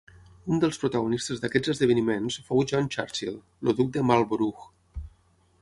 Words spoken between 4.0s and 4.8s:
Marlborough.